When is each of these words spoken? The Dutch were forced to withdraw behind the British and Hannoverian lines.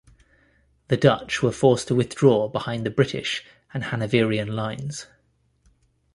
The 0.87 0.97
Dutch 0.97 1.43
were 1.43 1.51
forced 1.51 1.87
to 1.89 1.93
withdraw 1.93 2.47
behind 2.47 2.87
the 2.87 2.89
British 2.89 3.45
and 3.71 3.83
Hannoverian 3.83 4.49
lines. 4.49 5.05